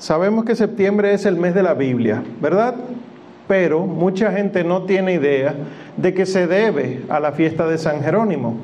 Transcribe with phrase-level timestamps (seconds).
[0.00, 2.74] Sabemos que septiembre es el mes de la Biblia, ¿verdad?
[3.46, 5.54] Pero mucha gente no tiene idea
[5.98, 8.56] de que se debe a la fiesta de San Jerónimo.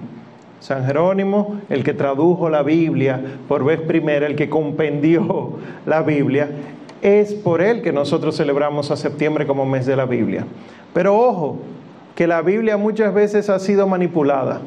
[0.61, 6.49] San Jerónimo, el que tradujo la Biblia por vez primera, el que compendió la Biblia,
[7.03, 10.47] es por él que nosotros celebramos a septiembre como mes de la Biblia.
[10.95, 11.59] Pero ojo,
[12.15, 14.63] que la Biblia muchas veces ha sido manipulada.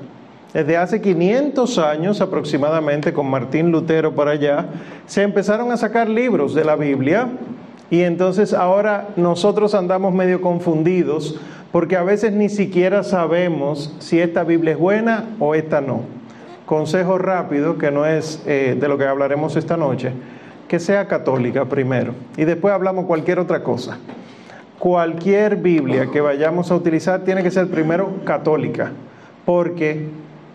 [0.54, 4.66] Desde hace 500 años aproximadamente, con Martín Lutero por allá,
[5.06, 7.30] se empezaron a sacar libros de la Biblia
[7.92, 11.40] y entonces ahora nosotros andamos medio confundidos
[11.72, 16.02] porque a veces ni siquiera sabemos si esta Biblia es buena o esta no.
[16.66, 20.14] Consejo rápido, que no es eh, de lo que hablaremos esta noche,
[20.68, 24.00] que sea católica primero y después hablamos cualquier otra cosa.
[24.80, 28.92] Cualquier Biblia que vayamos a utilizar tiene que ser primero católica,
[29.46, 30.08] porque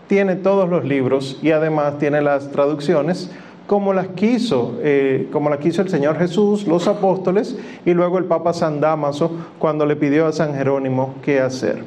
[0.07, 3.31] tiene todos los libros y además tiene las traducciones
[3.67, 8.25] como las quiso, eh, como las quiso el Señor Jesús, los apóstoles y luego el
[8.25, 11.83] Papa San Damaso cuando le pidió a San Jerónimo qué hacer.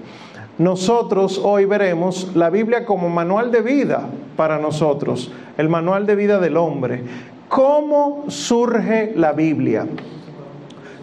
[0.59, 6.41] Nosotros hoy veremos la Biblia como manual de vida para nosotros, el manual de vida
[6.41, 7.05] del hombre.
[7.49, 9.87] ¿Cómo surge la Biblia?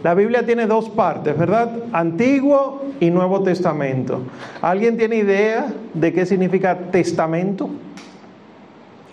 [0.04, 1.70] La Biblia tiene dos partes, ¿verdad?
[1.92, 4.22] Antiguo y Nuevo Testamento.
[4.62, 7.70] ¿Alguien tiene idea de qué significa testamento?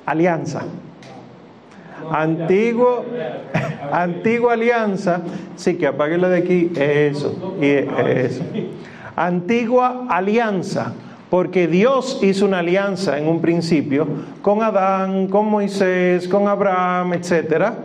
[0.04, 0.64] Alianza.
[2.10, 3.04] Antiguo,
[3.92, 5.22] antigua alianza,
[5.56, 8.42] sí que apague la de aquí, eso, y eso.
[9.16, 10.92] Antigua alianza,
[11.30, 14.06] porque Dios hizo una alianza en un principio
[14.42, 17.76] con Adán, con Moisés, con Abraham, etcétera,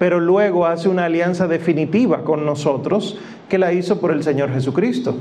[0.00, 3.18] pero luego hace una alianza definitiva con nosotros
[3.50, 5.14] que la hizo por el Señor Jesucristo.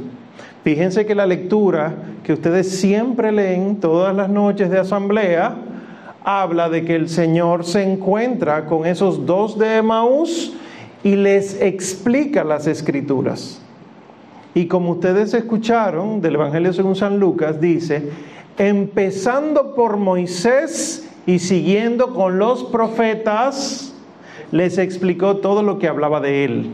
[0.63, 5.53] Fíjense que la lectura que ustedes siempre leen todas las noches de asamblea,
[6.23, 10.53] habla de que el Señor se encuentra con esos dos de Emaús
[11.03, 13.61] y les explica las escrituras.
[14.53, 18.11] Y como ustedes escucharon del Evangelio según San Lucas, dice,
[18.57, 23.93] empezando por Moisés y siguiendo con los profetas,
[24.51, 26.71] les explicó todo lo que hablaba de él.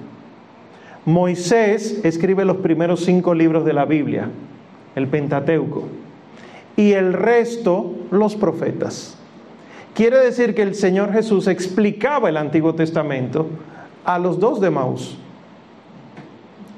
[1.06, 4.30] Moisés escribe los primeros cinco libros de la Biblia,
[4.96, 5.84] el Pentateuco,
[6.76, 9.18] y el resto los profetas.
[9.94, 13.48] Quiere decir que el Señor Jesús explicaba el Antiguo Testamento
[14.04, 15.18] a los dos de Maús.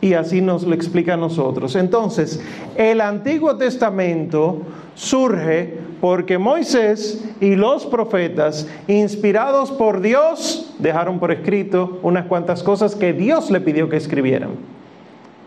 [0.02, 1.75] Y así nos lo explica a nosotros.
[1.75, 2.40] Entonces,
[2.75, 4.62] el Antiguo Testamento
[4.94, 12.96] surge porque Moisés y los profetas, inspirados por Dios, dejaron por escrito unas cuantas cosas
[12.96, 14.52] que Dios le pidió que escribieran.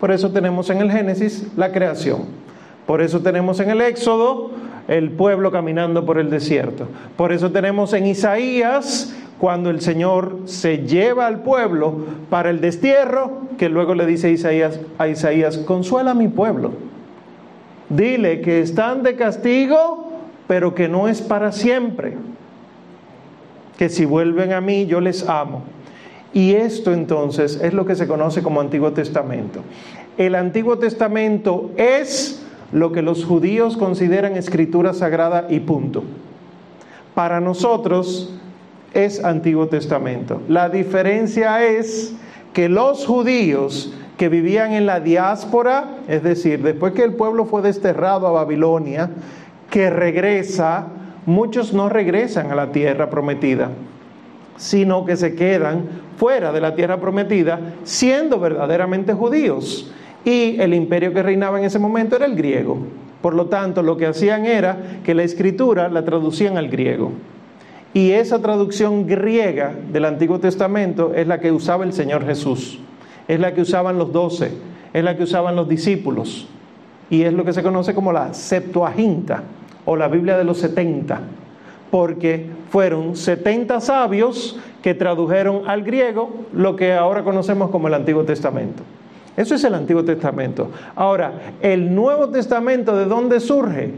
[0.00, 2.24] Por eso tenemos en el Génesis la creación.
[2.86, 4.50] Por eso tenemos en el Éxodo
[4.88, 6.88] el pueblo caminando por el desierto.
[7.16, 13.42] Por eso tenemos en Isaías cuando el Señor se lleva al pueblo para el destierro,
[13.56, 16.72] que luego le dice a Isaías, a Isaías, consuela a mi pueblo.
[17.88, 20.09] Dile que están de castigo,
[20.50, 22.16] pero que no es para siempre.
[23.78, 25.62] Que si vuelven a mí, yo les amo.
[26.32, 29.60] Y esto entonces es lo que se conoce como Antiguo Testamento.
[30.18, 36.02] El Antiguo Testamento es lo que los judíos consideran escritura sagrada y punto.
[37.14, 38.34] Para nosotros
[38.92, 40.42] es Antiguo Testamento.
[40.48, 42.12] La diferencia es
[42.52, 47.62] que los judíos que vivían en la diáspora, es decir, después que el pueblo fue
[47.62, 49.10] desterrado a Babilonia,
[49.70, 50.88] que regresa,
[51.26, 53.70] muchos no regresan a la tierra prometida,
[54.56, 55.84] sino que se quedan
[56.16, 59.90] fuera de la tierra prometida siendo verdaderamente judíos.
[60.24, 62.78] Y el imperio que reinaba en ese momento era el griego.
[63.22, 67.12] Por lo tanto, lo que hacían era que la escritura la traducían al griego.
[67.94, 72.78] Y esa traducción griega del Antiguo Testamento es la que usaba el Señor Jesús,
[73.26, 74.52] es la que usaban los doce,
[74.92, 76.46] es la que usaban los discípulos,
[77.08, 79.42] y es lo que se conoce como la Septuaginta
[79.84, 81.20] o la Biblia de los 70,
[81.90, 88.24] porque fueron 70 sabios que tradujeron al griego lo que ahora conocemos como el Antiguo
[88.24, 88.82] Testamento.
[89.36, 90.70] Eso es el Antiguo Testamento.
[90.94, 91.32] Ahora,
[91.62, 93.90] el Nuevo Testamento, ¿de dónde surge?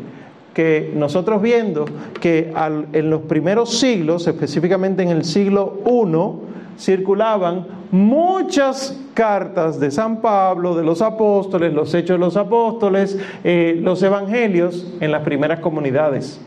[0.55, 1.87] Que nosotros viendo
[2.21, 2.53] que
[2.93, 10.75] en los primeros siglos, específicamente en el siglo I, circulaban muchas cartas de San Pablo,
[10.75, 16.41] de los apóstoles, los hechos de los apóstoles, eh, los evangelios en las primeras comunidades.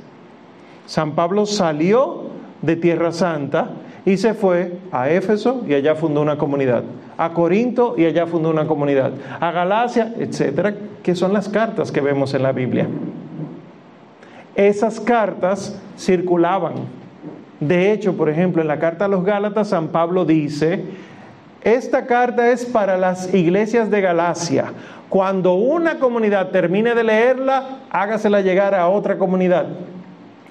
[0.88, 2.24] San Pablo salió
[2.64, 3.70] de Tierra Santa
[4.06, 6.84] y se fue a Éfeso y allá fundó una comunidad,
[7.16, 12.02] a Corinto y allá fundó una comunidad, a Galacia, etcétera, que son las cartas que
[12.02, 12.88] vemos en la Biblia.
[14.56, 17.06] Esas cartas circulaban
[17.60, 20.84] De hecho, por ejemplo, en la carta a los Gálatas, San Pablo dice,
[21.66, 24.66] esta carta es para las iglesias de Galacia.
[25.10, 29.66] Cuando una comunidad termine de leerla, hágasela llegar a otra comunidad.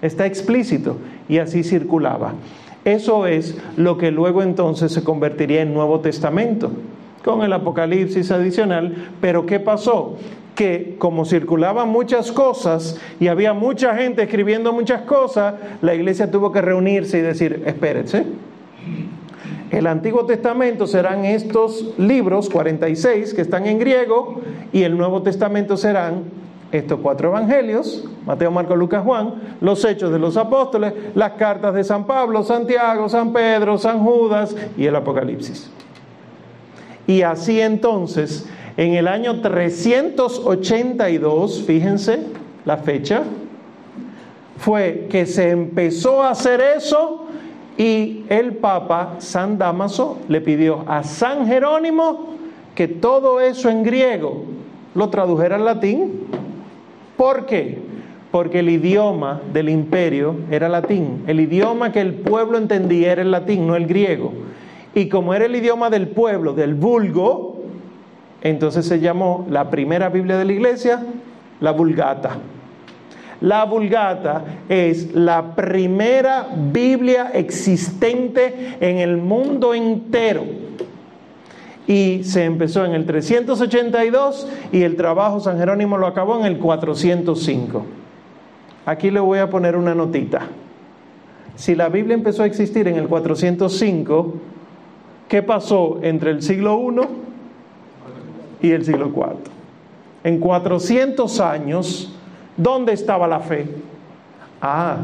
[0.02, 2.32] Está explícito y así circulaba.
[2.84, 6.72] Eso es lo que luego entonces se convertiría en Nuevo Testamento,
[7.25, 9.11] con el Apocalipsis adicional.
[9.20, 10.16] Pero ¿qué pasó?
[10.56, 16.50] Que como circulaban muchas cosas y había mucha gente escribiendo muchas cosas, la iglesia tuvo
[16.50, 18.26] que reunirse y decir, espérense,
[19.75, 24.41] el Antiguo Testamento serán estos libros, 46, que están en griego,
[24.73, 26.23] y el Nuevo Testamento serán
[26.71, 31.82] estos cuatro evangelios, Mateo, Marco, Lucas, Juan, los hechos de los apóstoles, las cartas de
[31.82, 35.69] San Pablo, Santiago, San Pedro, San Judas y el Apocalipsis.
[37.09, 42.21] Y así entonces, en el año 382, fíjense
[42.65, 43.25] la fecha,
[44.56, 47.24] fue que se empezó a hacer eso
[47.76, 52.35] y el Papa San Damaso le pidió a San Jerónimo
[52.75, 54.44] que todo eso en griego
[54.94, 56.26] lo tradujera al latín
[57.17, 57.79] ¿Por qué?
[58.31, 61.23] Porque el idioma del imperio era latín.
[61.26, 64.32] El idioma que el pueblo entendía era el latín, no el griego.
[64.94, 67.62] Y como era el idioma del pueblo, del vulgo,
[68.43, 71.05] entonces se llamó la primera Biblia de la iglesia
[71.61, 72.37] la Vulgata.
[73.44, 80.44] La Vulgata es la primera Biblia existente en el mundo entero
[81.87, 86.58] y se empezó en el 382 y el trabajo San Jerónimo lo acabó en el
[86.58, 87.85] 405.
[88.87, 90.47] Aquí le voy a poner una notita.
[91.55, 94.35] Si la Biblia empezó a existir en el 405,
[95.29, 96.81] ¿qué pasó entre el siglo
[98.62, 99.52] I y el siglo IV?
[100.25, 102.11] En 400 años,
[102.56, 103.66] ¿dónde estaba la fe?
[104.60, 104.98] Ah,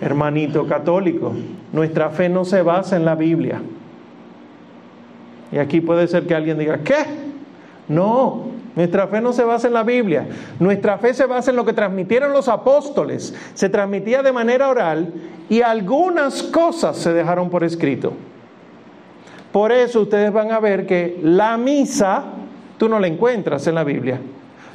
[0.00, 1.32] hermanito católico,
[1.72, 3.60] nuestra fe no se basa en la Biblia.
[5.52, 7.04] Y aquí puede ser que alguien diga, ¿qué?
[7.88, 10.26] No, nuestra fe no se basa en la Biblia.
[10.58, 13.34] Nuestra fe se basa en lo que transmitieron los apóstoles.
[13.54, 15.12] Se transmitía de manera oral
[15.48, 18.12] y algunas cosas se dejaron por escrito.
[19.52, 22.24] Por eso ustedes van a ver que la misa
[22.76, 24.20] tú no la encuentras en la Biblia.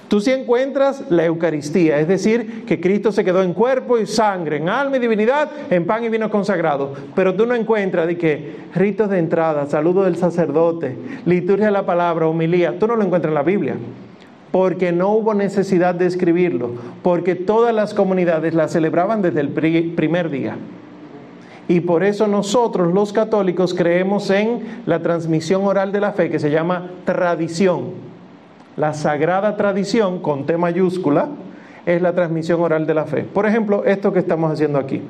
[0.10, 4.58] Tú sí encuentras la Eucaristía, es decir, que Cristo se quedó en cuerpo y sangre,
[4.58, 6.94] en alma y divinidad, en pan y vino consagrado.
[7.16, 10.98] Pero tú no encuentras de que ritos de entrada, saludo del sacerdote,
[11.28, 13.76] liturgia de la palabra, homilía, tú no lo encuentras en la Biblia.
[14.52, 16.72] Porque no hubo necesidad de escribirlo,
[17.04, 20.58] porque todas las comunidades la celebraban desde el primer día.
[21.68, 26.40] Y por eso nosotros los católicos creemos en la transmisión oral de la fe que
[26.40, 28.09] se llama tradición
[28.80, 31.28] la sagrada tradición, con T mayúscula,
[31.86, 33.24] es la transmisión oral de la fe.
[33.24, 35.02] Por ejemplo, esto que estamos haciendo aquí.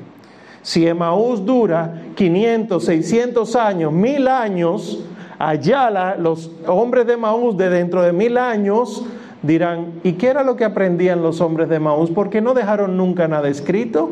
[0.60, 5.04] Si Emaús dura 500, 600 años, mil años,
[5.38, 9.04] allá los hombres de Emaús de dentro de mil años
[9.40, 12.10] dirán, ¿y qué era lo que aprendían los hombres de Emaús?
[12.10, 14.10] ¿Por qué no dejaron nunca nada escrito?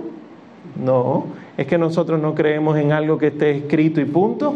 [0.80, 1.24] No,
[1.56, 4.54] es que nosotros no creemos en algo que esté escrito y punto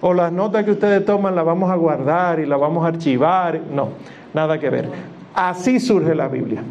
[0.00, 3.60] o las notas que ustedes toman las vamos a guardar y las vamos a archivar.
[3.72, 3.90] No,
[4.32, 4.88] nada que ver.
[5.34, 6.62] Así surge la Biblia.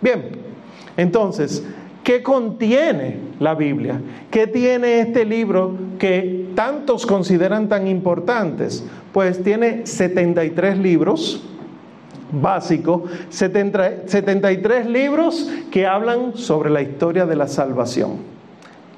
[0.00, 0.30] Bien,
[0.96, 1.66] entonces,
[2.04, 4.00] ¿qué contiene la Biblia?
[4.30, 8.84] ¿Qué tiene este libro que tantos consideran tan importantes?
[9.12, 11.44] Pues tiene 73 libros
[12.30, 18.38] básicos, 73 libros que hablan sobre la historia de la salvación.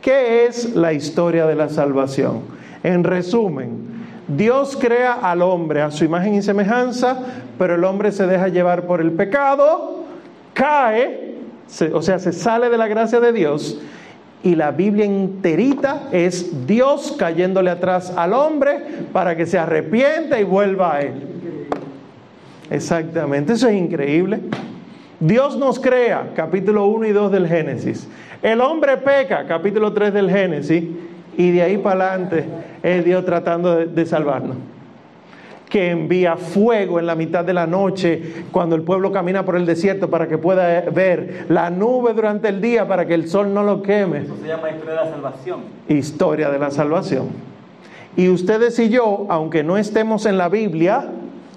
[0.00, 2.40] ¿Qué es la historia de la salvación?
[2.82, 3.90] En resumen,
[4.28, 7.18] Dios crea al hombre a su imagen y semejanza,
[7.58, 10.04] pero el hombre se deja llevar por el pecado,
[10.54, 11.34] cae,
[11.92, 13.80] o sea, se sale de la gracia de Dios.
[14.42, 18.78] Y la Biblia enterita es Dios cayéndole atrás al hombre
[19.12, 21.30] para que se arrepienta y vuelva a Él.
[22.70, 24.40] Exactamente, eso es increíble.
[25.18, 28.08] Dios nos crea, capítulo 1 y 2 del Génesis.
[28.42, 30.84] El hombre peca, capítulo 3 del Génesis.
[31.40, 32.44] Y de ahí para adelante
[32.82, 34.58] es Dios tratando de, salvarnos.
[35.70, 39.64] Que envía fuego en la mitad de la noche cuando el pueblo camina por el
[39.64, 43.62] desierto para que pueda ver la nube durante el día para que el sol no
[43.62, 44.18] lo queme.
[44.18, 45.60] Eso se llama historia de la salvación.
[45.88, 47.28] Historia de la salvación.
[48.18, 51.08] Y ustedes y yo, aunque no estemos en la Biblia,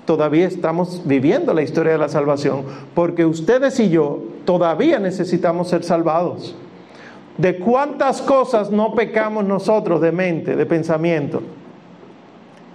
[0.05, 2.63] todavía estamos viviendo la historia de la salvación,
[2.95, 6.55] porque ustedes y yo todavía necesitamos ser salvados.
[7.37, 11.41] ¿De cuántas cosas no pecamos nosotros de mente, de pensamiento?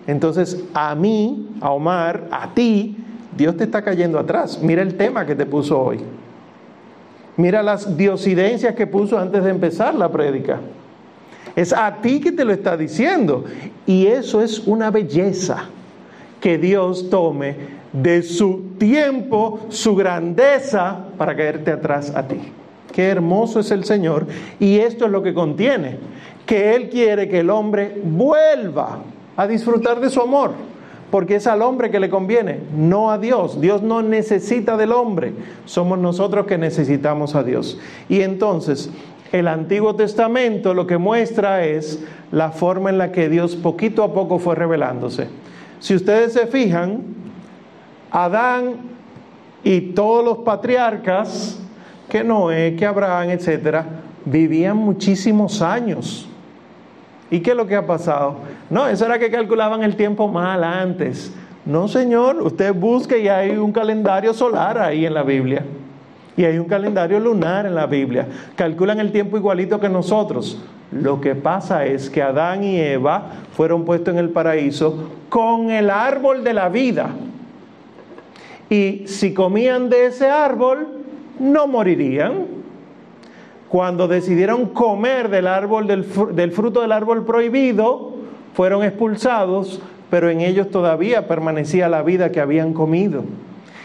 [0.06, 2.96] Entonces, a mí, a Omar, a ti,
[3.36, 4.60] Dios te está cayendo atrás.
[4.60, 6.00] Mira el tema que te puso hoy.
[7.36, 10.58] Mira las diosidencias que puso antes de empezar la prédica.
[11.54, 13.44] Es a ti que te lo está diciendo.
[13.86, 15.66] Y eso es una belleza
[16.40, 22.40] que Dios tome de su tiempo, su grandeza, para caerte atrás a ti.
[22.98, 24.26] Qué hermoso es el Señor.
[24.58, 25.98] Y esto es lo que contiene,
[26.44, 29.02] que Él quiere que el hombre vuelva
[29.36, 30.50] a disfrutar de su amor,
[31.08, 33.60] porque es al hombre que le conviene, no a Dios.
[33.60, 35.32] Dios no necesita del hombre,
[35.64, 37.78] somos nosotros que necesitamos a Dios.
[38.08, 38.90] Y entonces,
[39.30, 44.12] el Antiguo Testamento lo que muestra es la forma en la que Dios poquito a
[44.12, 45.28] poco fue revelándose.
[45.78, 47.04] Si ustedes se fijan,
[48.10, 48.74] Adán
[49.62, 51.60] y todos los patriarcas,
[52.08, 53.84] que Noé, que Abraham, etcétera,
[54.24, 56.28] vivían muchísimos años.
[57.30, 58.36] ¿Y qué es lo que ha pasado?
[58.70, 61.32] No, eso era que calculaban el tiempo mal antes.
[61.66, 65.64] No, señor, usted busque y hay un calendario solar ahí en la Biblia.
[66.36, 68.26] Y hay un calendario lunar en la Biblia.
[68.56, 70.58] Calculan el tiempo igualito que nosotros.
[70.90, 75.90] Lo que pasa es que Adán y Eva fueron puestos en el paraíso con el
[75.90, 77.10] árbol de la vida.
[78.70, 80.97] Y si comían de ese árbol,
[81.38, 82.46] no morirían.
[83.68, 88.14] Cuando decidieron comer del árbol del, fruto del árbol prohibido,
[88.54, 93.24] fueron expulsados, pero en ellos todavía permanecía la vida que habían comido.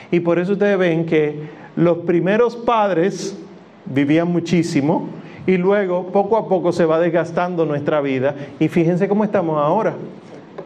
[0.10, 3.38] Y por eso ustedes ven que los primeros padres
[3.86, 5.10] vivían muchísimo
[5.46, 9.96] y luego poco a poco se va desgastando nuestra vida y fíjense cómo estamos ahora.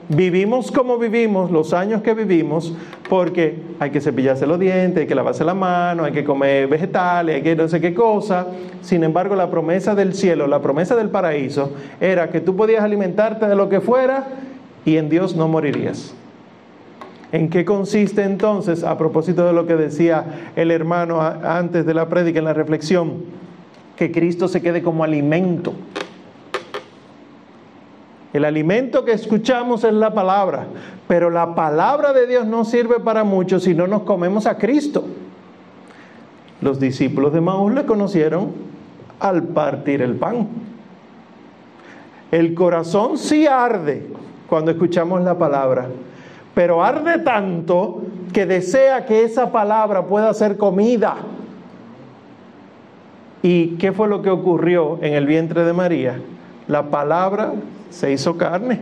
[0.10, 2.74] Vivimos como vivimos, los años que vivimos,
[3.10, 7.36] porque hay que cepillarse los dientes, hay que lavarse la mano, hay que comer vegetales,
[7.36, 8.48] hay que no sé qué cosa.
[8.82, 13.48] Sin embargo, la promesa del cielo, la promesa del paraíso, era que tú podías alimentarte
[13.48, 14.28] de lo que fuera
[14.86, 16.14] y en Dios no morirías.
[17.34, 22.08] ¿En qué consiste entonces, a propósito de lo que decía el hermano antes de la
[22.08, 23.26] prédica en la reflexión,
[23.98, 25.74] que Cristo se quede como alimento?
[28.34, 30.68] El alimento que escuchamos es la palabra,
[31.08, 35.06] pero la palabra de Dios no sirve para mucho si no nos comemos a Cristo.
[36.62, 38.52] Los discípulos de Maús le conocieron
[39.20, 40.48] al partir el pan.
[42.32, 44.08] El corazón sí arde
[44.50, 45.88] cuando escuchamos la palabra,
[46.54, 48.02] pero arde tanto
[48.34, 51.16] que desea que esa palabra pueda ser comida.
[53.42, 56.20] ¿Y qué fue lo que ocurrió en el vientre de María?
[56.68, 57.54] La palabra
[57.90, 58.80] se hizo carne.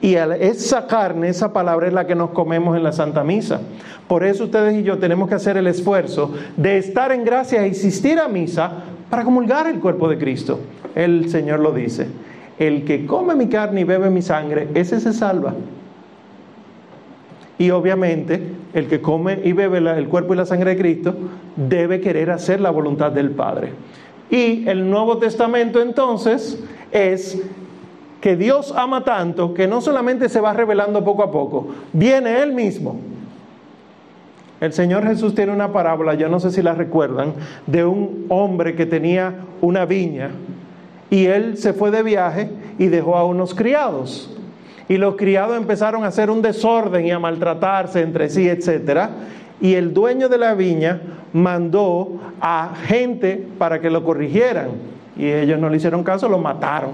[0.00, 3.60] Y esa carne, esa palabra es la que nos comemos en la Santa Misa.
[4.06, 7.68] Por eso ustedes y yo tenemos que hacer el esfuerzo de estar en gracia e
[7.68, 8.70] insistir a misa
[9.10, 10.60] para comulgar el cuerpo de Cristo.
[10.94, 12.06] El Señor lo dice.
[12.58, 15.54] El que come mi carne y bebe mi sangre, ese se salva.
[17.58, 18.40] Y obviamente
[18.72, 21.14] el que come y bebe el cuerpo y la sangre de Cristo
[21.56, 23.72] debe querer hacer la voluntad del Padre.
[24.30, 27.40] Y el Nuevo Testamento entonces es
[28.20, 32.52] que Dios ama tanto que no solamente se va revelando poco a poco, viene Él
[32.52, 32.96] mismo.
[34.60, 37.34] El Señor Jesús tiene una parábola, yo no sé si la recuerdan,
[37.66, 40.30] de un hombre que tenía una viña
[41.10, 44.30] y él se fue de viaje y dejó a unos criados.
[44.88, 49.10] Y los criados empezaron a hacer un desorden y a maltratarse entre sí, etcétera.
[49.60, 51.00] Y el dueño de la viña
[51.32, 54.70] mandó a gente para que lo corrigieran.
[55.16, 56.92] Y ellos no le hicieron caso, lo mataron.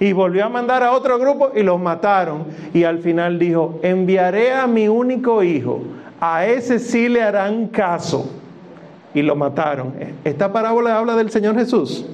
[0.00, 2.44] Y volvió a mandar a otro grupo y los mataron.
[2.72, 5.82] Y al final dijo, enviaré a mi único hijo.
[6.20, 8.28] A ese sí le harán caso.
[9.14, 9.94] Y lo mataron.
[10.24, 12.04] Esta parábola habla del Señor Jesús.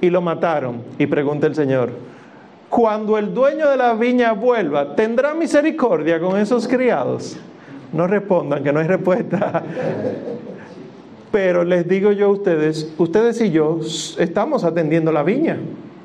[0.00, 0.82] Y lo mataron.
[0.98, 1.90] Y pregunta el Señor,
[2.68, 7.38] cuando el dueño de la viña vuelva, ¿tendrá misericordia con esos criados?
[7.92, 9.62] No respondan, que no hay respuesta.
[11.30, 13.80] Pero les digo yo a ustedes, ustedes y yo
[14.18, 15.58] estamos atendiendo la viña,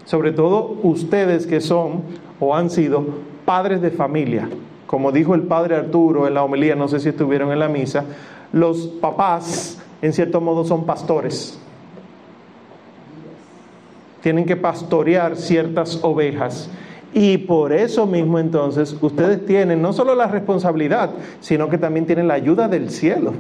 [0.05, 2.03] sobre todo ustedes que son
[2.39, 3.05] o han sido
[3.45, 4.49] padres de familia.
[4.85, 8.03] Como dijo el padre Arturo en la homilía, no sé si estuvieron en la misa,
[8.51, 11.57] los papás en cierto modo son pastores.
[14.21, 16.69] Tienen que pastorear ciertas ovejas
[17.13, 22.27] y por eso mismo entonces ustedes tienen no solo la responsabilidad, sino que también tienen
[22.27, 23.33] la ayuda del cielo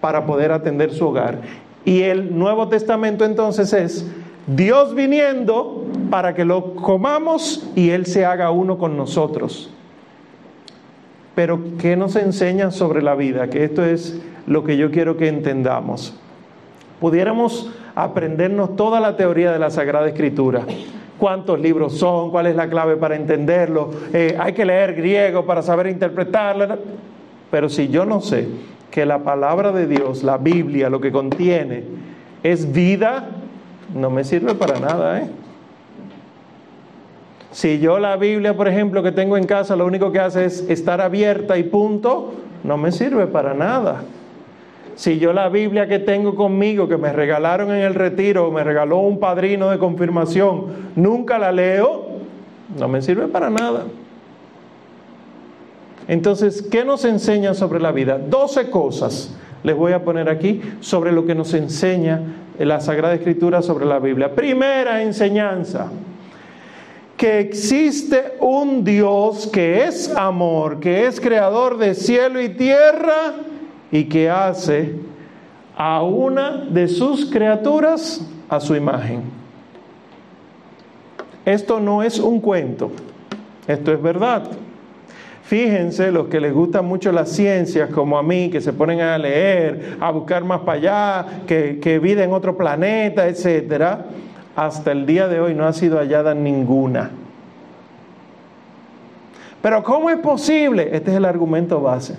[0.00, 1.38] para poder atender su hogar.
[1.84, 4.06] Y el Nuevo Testamento entonces es
[4.46, 9.70] Dios viniendo para que lo comamos y Él se haga uno con nosotros.
[11.36, 13.48] Pero ¿qué nos enseña sobre la vida?
[13.48, 16.14] Que esto es lo que yo quiero que entendamos.
[16.98, 20.64] Pudiéramos aprendernos toda la teoría de la Sagrada Escritura
[21.20, 25.62] cuántos libros son, cuál es la clave para entenderlo, eh, hay que leer griego para
[25.62, 26.78] saber interpretarlo.
[27.50, 28.48] Pero si yo no sé
[28.90, 31.84] que la palabra de Dios, la Biblia, lo que contiene,
[32.42, 33.28] es vida,
[33.94, 35.30] no me sirve para nada, ¿eh?
[37.52, 40.70] Si yo la Biblia, por ejemplo, que tengo en casa, lo único que hace es
[40.70, 44.02] estar abierta y punto, no me sirve para nada.
[44.96, 48.98] Si yo la Biblia que tengo conmigo, que me regalaron en el retiro, me regaló
[48.98, 52.06] un padrino de confirmación, nunca la leo,
[52.78, 53.84] no me sirve para nada.
[56.08, 58.18] Entonces, ¿qué nos enseña sobre la vida?
[58.18, 62.22] Doce cosas les voy a poner aquí sobre lo que nos enseña
[62.58, 64.34] la Sagrada Escritura sobre la Biblia.
[64.34, 65.90] Primera enseñanza,
[67.16, 73.34] que existe un Dios que es amor, que es creador de cielo y tierra
[73.92, 74.94] y que hace
[75.76, 79.22] a una de sus criaturas a su imagen.
[81.44, 82.90] Esto no es un cuento,
[83.66, 84.44] esto es verdad.
[85.42, 89.18] Fíjense, los que les gustan mucho las ciencias, como a mí, que se ponen a
[89.18, 94.04] leer, a buscar más para allá, que, que vida en otro planeta, etcétera,
[94.54, 97.10] hasta el día de hoy no ha sido hallada ninguna.
[99.60, 100.90] Pero ¿cómo es posible?
[100.92, 102.16] Este es el argumento base.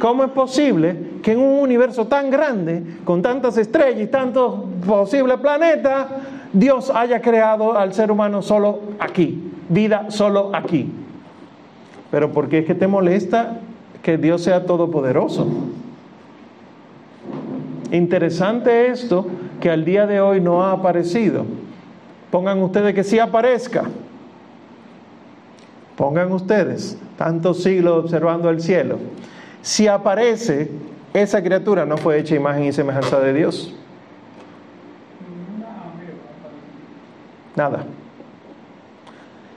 [0.00, 5.38] ¿Cómo es posible que en un universo tan grande, con tantas estrellas y tantos posibles
[5.40, 6.06] planetas,
[6.54, 10.90] Dios haya creado al ser humano solo aquí, vida solo aquí?
[12.10, 13.58] Pero ¿por qué es que te molesta
[14.02, 15.46] que Dios sea todopoderoso?
[17.92, 19.26] Interesante esto
[19.60, 21.44] que al día de hoy no ha aparecido.
[22.30, 23.84] Pongan ustedes que sí aparezca.
[25.94, 28.98] Pongan ustedes tantos siglos observando el cielo.
[29.62, 30.70] Si aparece,
[31.12, 33.74] esa criatura no fue hecha imagen y semejanza de Dios.
[37.56, 37.84] Nada.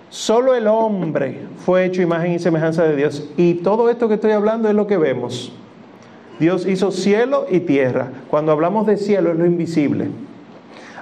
[0.10, 3.29] Solo el hombre fue hecho imagen y semejanza de Dios.
[3.38, 5.51] Y todo esto que estoy hablando es lo que vemos.
[6.39, 8.10] Dios hizo cielo y tierra.
[8.29, 10.10] Cuando hablamos de cielo es lo invisible.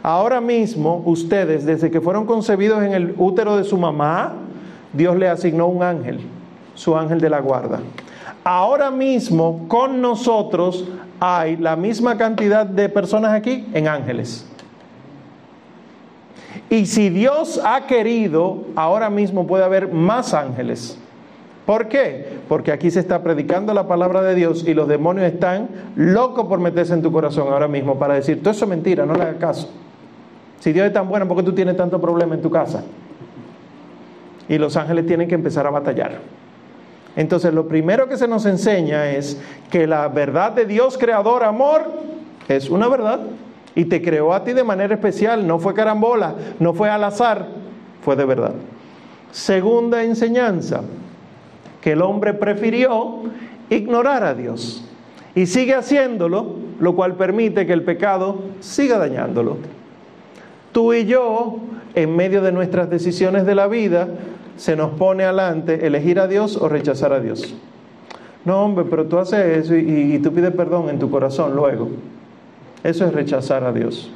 [0.04, 4.34] Ahora mismo ustedes, desde que fueron concebidos en el útero de su mamá,
[4.94, 6.20] Dios le asignó un ángel,
[6.74, 7.80] su ángel de la guarda.
[8.44, 10.88] Ahora mismo con nosotros
[11.20, 14.48] hay la misma cantidad de personas aquí en ángeles.
[16.70, 20.98] Y si Dios ha querido, ahora mismo puede haber más ángeles.
[21.66, 22.40] ¿Por qué?
[22.50, 26.60] Porque aquí se está predicando la palabra de Dios y los demonios están locos por
[26.60, 29.36] meterse en tu corazón ahora mismo para decir, todo eso es mentira, no le hagas
[29.36, 29.70] caso.
[30.60, 32.84] Si Dios es tan bueno, ¿por qué tú tienes tanto problema en tu casa?
[34.50, 36.20] Y los ángeles tienen que empezar a batallar.
[37.16, 41.84] Entonces, lo primero que se nos enseña es que la verdad de Dios creador, amor,
[42.48, 43.20] es una verdad.
[43.76, 47.48] Y te creó a ti de manera especial, no fue carambola, no fue al azar,
[48.04, 48.54] fue de verdad.
[49.32, 50.82] Segunda enseñanza,
[51.82, 53.22] que el hombre prefirió
[53.70, 54.84] ignorar a Dios
[55.36, 59.58] y sigue haciéndolo, lo cual permite que el pecado siga dañándolo.
[60.72, 61.60] Tú y yo,
[61.96, 64.08] en medio de nuestras decisiones de la vida,
[64.62, 67.56] se nos pone adelante elegir a Dios o rechazar a Dios.
[68.46, 71.90] No, hombre, pero tú haces eso y, y tú pides perdón en tu corazón luego.
[72.84, 74.12] Eso es rechazar a Dios.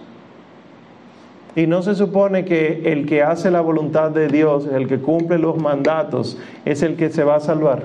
[1.55, 5.39] Y no se supone que el que hace la voluntad de Dios, el que cumple
[5.39, 7.81] los mandatos, es el que se va a salvar.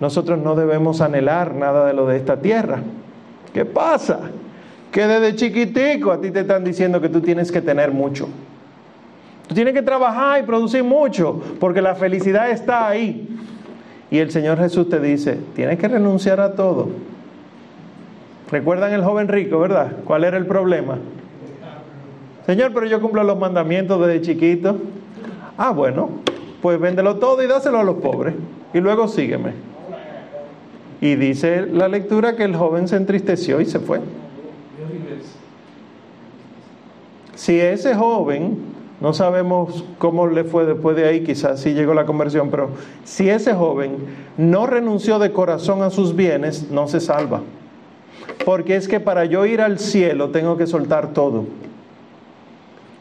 [0.00, 2.78] Nosotros no debemos anhelar nada de lo de esta tierra.
[3.52, 4.20] ¿Qué pasa?
[4.90, 8.30] Que desde chiquitico a ti te están diciendo que tú tienes que tener mucho.
[9.52, 13.28] Tú tienes que trabajar y producir mucho, porque la felicidad está ahí.
[14.10, 16.88] Y el Señor Jesús te dice, tienes que renunciar a todo
[18.50, 19.92] ¿Recuerdan el joven rico, verdad?
[20.06, 20.96] ¿Cuál era el problema?
[22.46, 24.78] Señor, pero yo cumplo los mandamientos desde chiquito.
[25.58, 26.08] Ah, bueno,
[26.62, 28.34] pues véndelo todo y dáselo a los pobres.
[28.72, 29.52] Y luego sígueme.
[31.02, 34.00] Y dice la lectura que el joven se entristeció y se fue.
[37.34, 38.71] Si ese joven,
[39.02, 42.70] no sabemos cómo le fue después de ahí, quizás sí llegó la conversión, pero
[43.02, 43.96] si ese joven
[44.38, 47.40] no renunció de corazón a sus bienes, no se salva.
[48.44, 51.46] Porque es que para yo ir al cielo tengo que soltar todo.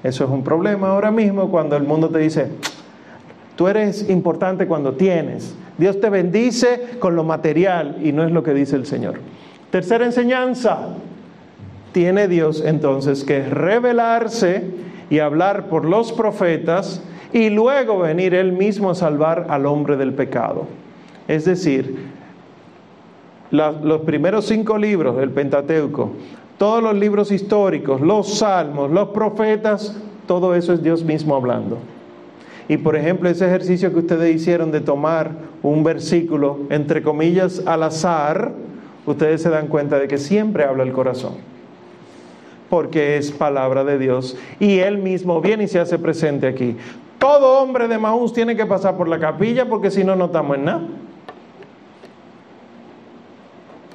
[0.02, 2.48] Eso es un problema ahora mismo cuando el mundo te dice,
[3.56, 5.54] tú eres importante cuando tienes.
[5.78, 9.20] Dios te bendice con lo material y no es lo que dice el Señor.
[9.70, 10.96] Tercera enseñanza,
[11.92, 18.90] tiene Dios entonces que revelarse y hablar por los profetas y luego venir él mismo
[18.90, 20.66] a salvar al hombre del pecado.
[21.28, 22.08] Es decir,
[23.52, 26.12] los primeros cinco libros del Pentateuco,
[26.58, 31.78] todos los libros históricos, los salmos, los profetas, todo eso es Dios mismo hablando.
[32.70, 37.84] Y por ejemplo, ese ejercicio que ustedes hicieron de tomar un versículo, entre comillas, al
[37.84, 38.54] azar,
[39.06, 41.34] ustedes se dan cuenta de que siempre habla el corazón.
[42.72, 46.78] Porque es palabra de Dios y Él mismo viene y se hace presente aquí.
[47.20, 50.56] Todo hombre de Maús tiene que pasar por la capilla porque si no, no estamos
[50.56, 50.82] en nada.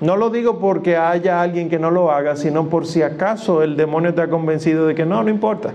[0.03, 3.79] No lo digo porque haya alguien que no lo haga, sino por si acaso el
[3.79, 5.73] demonio está convencido de que no, no importa.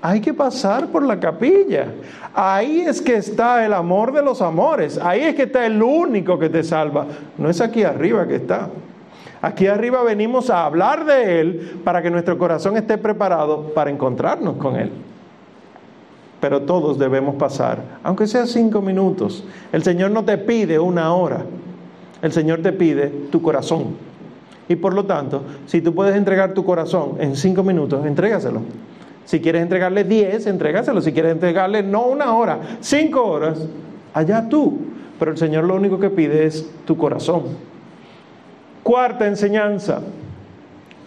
[0.00, 1.88] Hay que pasar por la capilla.
[2.32, 4.96] Ahí es que está el amor de los amores.
[4.96, 7.04] Ahí es que está el único que te salva.
[7.36, 8.70] No es aquí arriba que está.
[9.42, 14.56] Aquí arriba venimos a hablar de Él para que nuestro corazón esté preparado para encontrarnos
[14.56, 14.90] con Él.
[16.40, 19.44] Pero todos debemos pasar, aunque sea cinco minutos.
[19.72, 21.44] El Señor no te pide una hora.
[22.22, 23.94] El Señor te pide tu corazón.
[24.68, 28.60] Y por lo tanto, si tú puedes entregar tu corazón en cinco minutos, entrégaselo.
[29.24, 31.00] Si quieres entregarle diez, entrégaselo.
[31.00, 33.66] Si quieres entregarle no una hora, cinco horas,
[34.12, 34.78] allá tú.
[35.18, 37.44] Pero el Señor lo único que pide es tu corazón.
[38.82, 40.00] Cuarta enseñanza.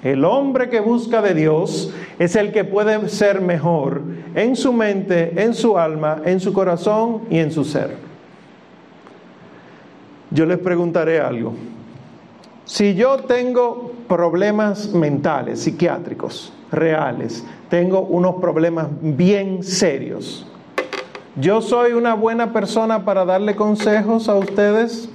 [0.04, 4.02] El hombre que busca de Dios es el que puede ser mejor
[4.36, 7.96] en su mente, en su alma, en su corazón y en su ser.
[10.30, 11.54] Yo les preguntaré algo.
[12.66, 20.48] Si yo tengo problemas mentales, psiquiátricos, reales, tengo unos problemas bien serios,
[21.36, 25.10] ¿yo soy una buena persona para darle consejos a ustedes?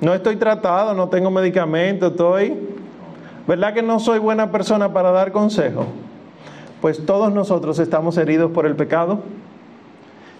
[0.00, 2.56] No estoy tratado, no tengo medicamento, estoy...
[3.46, 5.86] ¿Verdad que no soy buena persona para dar consejos?
[6.80, 9.20] Pues todos nosotros estamos heridos por el pecado.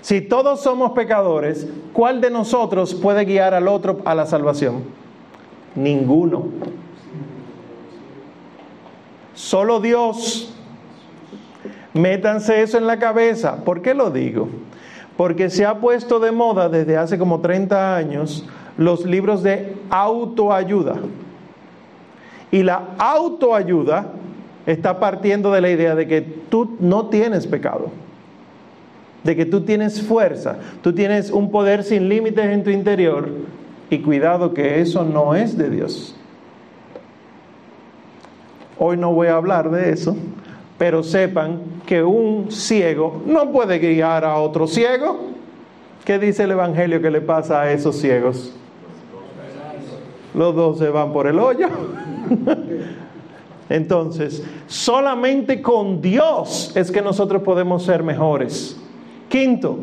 [0.01, 4.85] Si todos somos pecadores, ¿cuál de nosotros puede guiar al otro a la salvación?
[5.75, 6.45] Ninguno.
[9.35, 10.55] Solo Dios.
[11.93, 13.57] Métanse eso en la cabeza.
[13.65, 14.49] ¿Por qué lo digo?
[15.17, 18.47] Porque se ha puesto de moda desde hace como 30 años
[18.81, 20.97] los libros de autoayuda.
[22.51, 24.13] Y la autoayuda
[24.67, 27.93] está partiendo de la idea de que tú no tienes pecado
[29.23, 33.29] de que tú tienes fuerza, tú tienes un poder sin límites en tu interior
[33.91, 36.17] y cuidado que eso no es de Dios.
[38.79, 40.17] Hoy no voy a hablar de eso,
[40.79, 45.29] pero sepan que un ciego no puede guiar a otro ciego.
[46.05, 48.55] ¿Qué dice el Evangelio que le pasa a esos ciegos?
[50.35, 51.69] Los dos se van por el hoyo.
[53.69, 58.77] Entonces, solamente con Dios es que nosotros podemos ser mejores.
[59.29, 59.79] Quinto,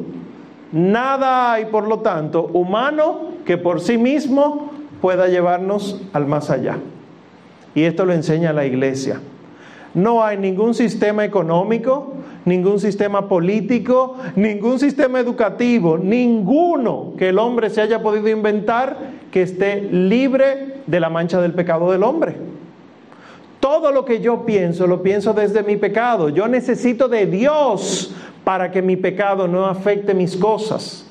[0.74, 6.78] nada hay, por lo tanto, humano que por sí mismo pueda llevarnos al más allá.
[7.76, 9.22] Y esto lo enseña la iglesia.
[9.94, 12.14] No hay ningún sistema económico,
[12.46, 18.98] ningún sistema político, ningún sistema educativo, ninguno que el hombre se haya podido inventar
[19.32, 22.36] que esté libre de la mancha del pecado del hombre.
[23.60, 26.30] Todo lo que yo pienso, lo pienso desde mi pecado.
[26.30, 31.07] Yo necesito de Dios para que mi pecado no afecte mis cosas.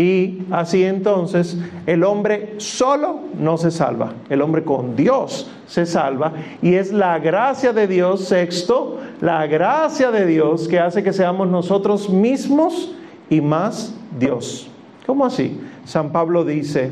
[0.00, 6.32] Y así entonces el hombre solo no se salva, el hombre con Dios se salva.
[6.62, 11.48] Y es la gracia de Dios, sexto, la gracia de Dios que hace que seamos
[11.48, 12.94] nosotros mismos
[13.28, 14.70] y más Dios.
[15.06, 15.60] ¿Cómo así?
[15.84, 16.90] San Pablo dice,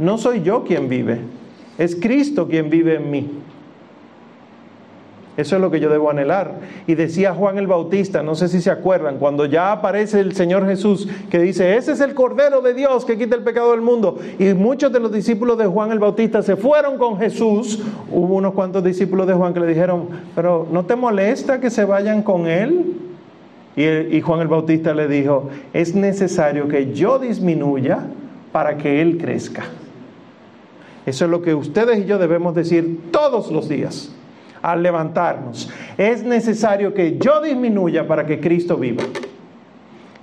[0.00, 1.20] no soy yo quien vive,
[1.78, 3.41] es Cristo quien vive en mí.
[5.34, 6.60] Eso es lo que yo debo anhelar.
[6.86, 10.66] Y decía Juan el Bautista, no sé si se acuerdan, cuando ya aparece el Señor
[10.66, 14.18] Jesús, que dice, ese es el Cordero de Dios que quita el pecado del mundo.
[14.38, 17.82] Y muchos de los discípulos de Juan el Bautista se fueron con Jesús.
[18.10, 21.86] Hubo unos cuantos discípulos de Juan que le dijeron, pero ¿no te molesta que se
[21.86, 22.96] vayan con él?
[23.74, 28.00] Y, y Juan el Bautista le dijo, es necesario que yo disminuya
[28.52, 29.64] para que él crezca.
[31.06, 34.14] Eso es lo que ustedes y yo debemos decir todos los días
[34.62, 35.68] al levantarnos.
[35.98, 39.02] Es necesario que yo disminuya para que Cristo viva.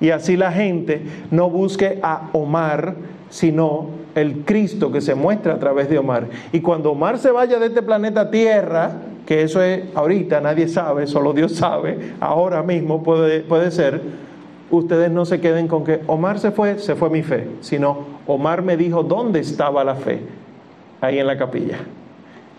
[0.02, 2.95] Y así la gente no busque a Omar,
[3.30, 6.28] sino el Cristo que se muestra a través de Omar.
[6.54, 8.93] Y cuando Omar se vaya de este planeta Tierra,
[9.25, 14.02] que eso es ahorita, nadie sabe, solo Dios sabe, ahora mismo puede, puede ser,
[14.71, 18.63] ustedes no se queden con que Omar se fue, se fue mi fe, sino Omar
[18.63, 20.21] me dijo dónde estaba la fe,
[21.02, 21.78] ahí en la capilla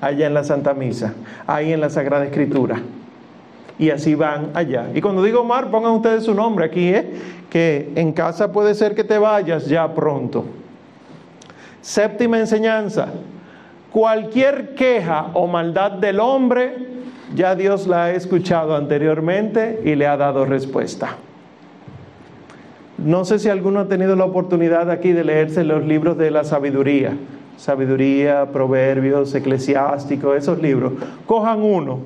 [0.01, 1.15] allá en la Santa Misa,
[1.47, 2.81] ahí en la Sagrada Escritura.
[3.79, 4.89] Y así van allá.
[4.95, 7.11] Y cuando digo Omar, pongan ustedes su nombre aquí, ¿eh?
[7.49, 10.45] que en casa puede ser que te vayas ya pronto.
[11.81, 13.09] Séptima enseñanza.
[13.91, 16.75] Cualquier queja o maldad del hombre,
[17.35, 21.17] ya Dios la ha escuchado anteriormente y le ha dado respuesta.
[22.99, 26.45] No sé si alguno ha tenido la oportunidad aquí de leerse los libros de la
[26.45, 27.15] sabiduría
[27.61, 30.94] sabiduría, proverbios, eclesiástico, esos libros,
[31.27, 31.99] cojan uno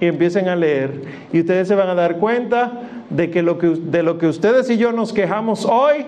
[0.00, 2.72] y empiecen a leer y ustedes se van a dar cuenta
[3.10, 6.06] de que, lo que de lo que ustedes y yo nos quejamos hoy,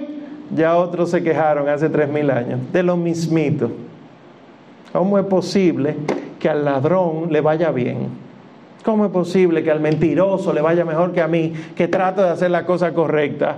[0.57, 3.71] ya otros se quejaron hace tres mil años, de lo mismito.
[4.91, 5.97] ¿Cómo es posible
[6.39, 8.09] que al ladrón le vaya bien?
[8.85, 12.31] ¿Cómo es posible que al mentiroso le vaya mejor que a mí, que trato de
[12.31, 13.57] hacer la cosa correcta?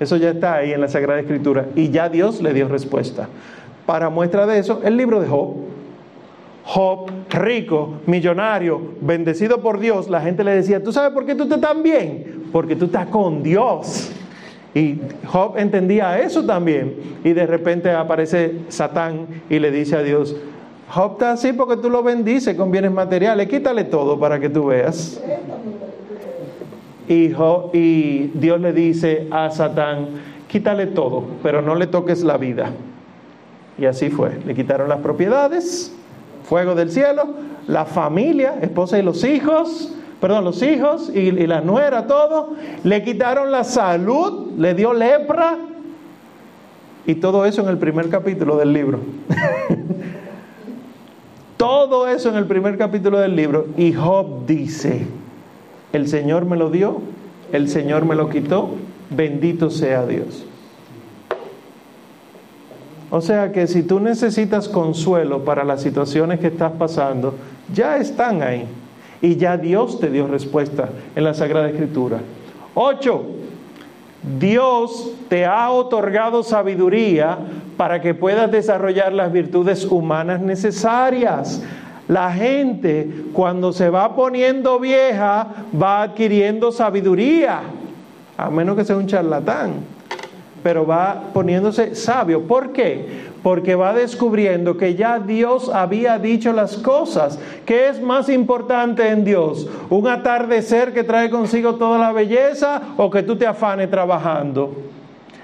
[0.00, 3.28] Eso ya está ahí en la Sagrada Escritura y ya Dios le dio respuesta.
[3.86, 5.56] Para muestra de eso, el libro de Job.
[6.64, 11.44] Job, rico, millonario, bendecido por Dios, la gente le decía, ¿tú sabes por qué tú
[11.44, 12.44] estás tan bien?
[12.52, 14.12] Porque tú estás con Dios.
[14.74, 16.94] Y Job entendía eso también.
[17.24, 20.36] Y de repente aparece Satán y le dice a Dios,
[20.88, 24.66] Job está así porque tú lo bendices con bienes materiales, quítale todo para que tú
[24.66, 25.20] veas.
[27.08, 27.32] Y,
[27.72, 30.08] y Dios le dice a Satán,
[30.48, 32.70] quítale todo, pero no le toques la vida.
[33.82, 34.38] Y así fue.
[34.46, 35.92] Le quitaron las propiedades,
[36.44, 37.24] fuego del cielo,
[37.66, 42.50] la familia, esposa y los hijos, perdón, los hijos y, y la nuera, todo.
[42.84, 45.58] Le quitaron la salud, le dio lepra.
[47.06, 49.00] Y todo eso en el primer capítulo del libro.
[51.56, 53.66] todo eso en el primer capítulo del libro.
[53.76, 55.08] Y Job dice,
[55.92, 57.00] el Señor me lo dio,
[57.50, 58.76] el Señor me lo quitó,
[59.10, 60.46] bendito sea Dios.
[63.14, 67.34] O sea que si tú necesitas consuelo para las situaciones que estás pasando,
[67.74, 68.64] ya están ahí.
[69.20, 72.20] Y ya Dios te dio respuesta en la Sagrada Escritura.
[72.74, 73.26] Ocho,
[74.40, 77.36] Dios te ha otorgado sabiduría
[77.76, 81.62] para que puedas desarrollar las virtudes humanas necesarias.
[82.08, 85.48] La gente cuando se va poniendo vieja
[85.80, 87.60] va adquiriendo sabiduría,
[88.38, 90.01] a menos que sea un charlatán
[90.62, 92.42] pero va poniéndose sabio.
[92.42, 93.32] ¿Por qué?
[93.42, 97.38] Porque va descubriendo que ya Dios había dicho las cosas.
[97.66, 99.68] ¿Qué es más importante en Dios?
[99.90, 104.72] ¿Un atardecer que trae consigo toda la belleza o que tú te afanes trabajando?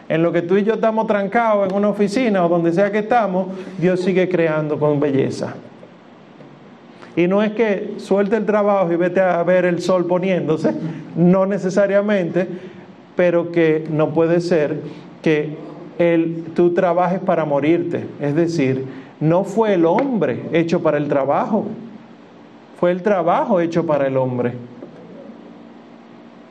[0.09, 2.99] En lo que tú y yo estamos trancados en una oficina o donde sea que
[2.99, 5.55] estamos, Dios sigue creando con belleza.
[7.19, 10.73] Y no es que suelte el trabajo y vete a ver el sol poniéndose,
[11.17, 12.47] no necesariamente,
[13.17, 14.79] pero que no puede ser
[15.23, 15.57] que
[15.99, 18.07] el, tú trabajes para morirte.
[18.21, 18.85] Es decir,
[19.21, 21.67] no fue el hombre hecho para el trabajo,
[22.79, 24.53] fue el trabajo hecho para el hombre.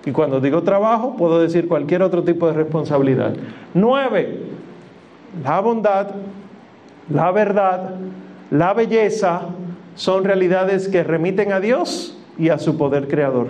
[0.06, 3.34] Y cuando digo trabajo, puedo decir cualquier otro tipo de responsabilidad.
[3.74, 4.40] Nueve,
[5.44, 6.08] la bondad,
[7.10, 7.96] la verdad,
[8.52, 9.42] la belleza
[9.96, 13.48] son realidades que remiten a Dios y a su poder creador.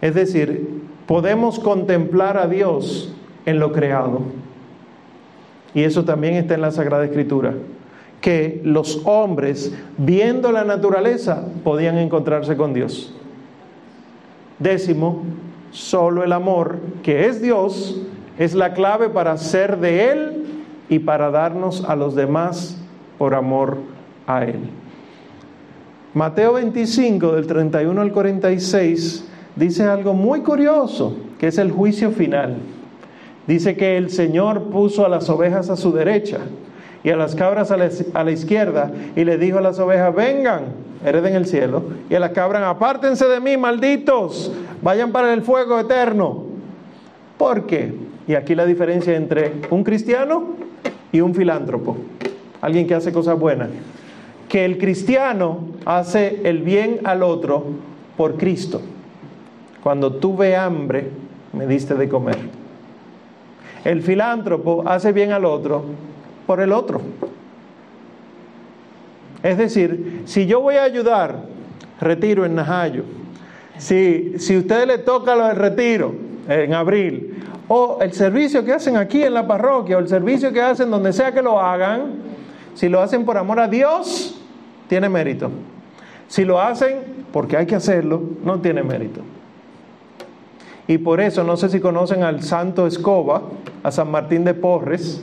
[0.00, 3.14] Es decir, podemos contemplar a Dios
[3.46, 4.20] en lo creado.
[5.74, 7.54] Y eso también está en la Sagrada Escritura,
[8.20, 13.14] que los hombres, viendo la naturaleza, podían encontrarse con Dios.
[14.58, 15.22] Décimo,
[15.70, 18.00] solo el amor, que es Dios,
[18.38, 20.44] es la clave para ser de Él
[20.88, 22.78] y para darnos a los demás
[23.18, 23.78] por amor
[24.26, 24.60] a Él.
[26.14, 29.26] Mateo 25, del 31 al 46,
[29.56, 32.56] dice algo muy curioso, que es el juicio final.
[33.46, 36.38] Dice que el Señor puso a las ovejas a su derecha
[37.04, 40.66] y a las cabras a la, izquierda y le dijo a las ovejas, vengan,
[41.04, 44.52] hereden el cielo, y a las cabras, apártense de mí, malditos,
[44.82, 46.44] vayan para el fuego eterno.
[47.36, 47.92] ¿Por qué?
[48.28, 50.54] Y aquí la diferencia entre un cristiano
[51.10, 51.96] y un filántropo,
[52.60, 53.70] alguien que hace cosas buenas.
[54.48, 57.64] Que el cristiano hace el bien al otro
[58.16, 58.80] por Cristo.
[59.82, 61.10] Cuando tuve hambre,
[61.52, 62.61] me diste de comer.
[63.84, 65.84] El filántropo hace bien al otro
[66.46, 67.00] por el otro.
[69.42, 71.40] Es decir, si yo voy a ayudar,
[72.00, 73.04] retiro en Najayo.
[73.78, 76.14] Si, si usted le toca lo del retiro
[76.48, 80.60] en abril, o el servicio que hacen aquí en la parroquia, o el servicio que
[80.60, 82.12] hacen donde sea que lo hagan,
[82.74, 84.40] si lo hacen por amor a Dios,
[84.88, 85.50] tiene mérito.
[86.28, 87.00] Si lo hacen
[87.32, 89.22] porque hay que hacerlo, no tiene mérito.
[90.88, 93.42] Y por eso, no sé si conocen al Santo Escoba,
[93.82, 95.22] a San Martín de Porres.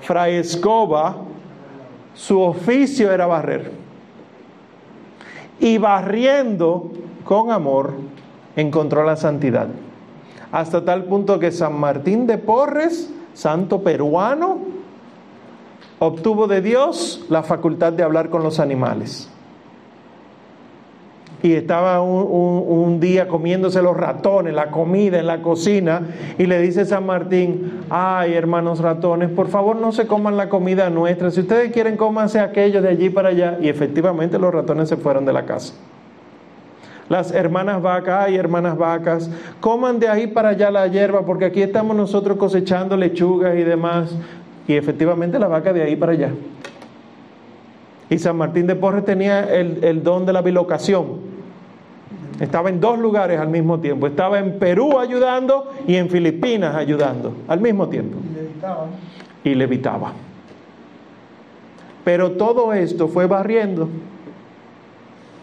[0.00, 1.16] Fray Escoba,
[2.14, 3.72] su oficio era barrer.
[5.58, 6.90] Y barriendo
[7.24, 7.92] con amor,
[8.56, 9.68] encontró la santidad.
[10.50, 14.58] Hasta tal punto que San Martín de Porres, santo peruano,
[15.98, 19.30] obtuvo de Dios la facultad de hablar con los animales.
[21.42, 26.02] Y estaba un, día comiéndose los ratones, la comida en la cocina,
[26.38, 30.90] y le dice San Martín, ay hermanos ratones, por favor no se coman la comida
[30.90, 34.96] nuestra, si ustedes quieren cómanse aquello de allí para allá, y efectivamente los ratones se
[34.96, 35.74] fueron de la casa.
[37.08, 41.62] Las hermanas vacas, ay hermanas vacas, coman de ahí para allá la hierba, porque aquí
[41.62, 44.14] estamos nosotros cosechando lechugas y demás,
[44.68, 46.30] y efectivamente la vaca de ahí para allá.
[48.10, 51.29] Y San Martín de Porres tenía el, el, don de la bilocación.
[52.40, 54.06] Estaba en dos lugares al mismo tiempo.
[54.06, 58.16] Estaba en Perú ayudando y en Filipinas ayudando al mismo tiempo.
[59.44, 60.14] Y levitaba.
[62.02, 63.90] Pero todo esto fue barriendo.